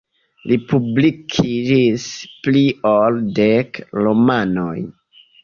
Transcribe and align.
Li 0.51 0.55
publikigis 0.69 2.05
pli 2.47 2.65
ol 2.93 3.21
dek 3.41 3.79
romanojn. 4.01 4.91